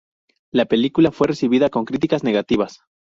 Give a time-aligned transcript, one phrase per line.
[0.51, 2.81] La película fue recibida con críticas negativas.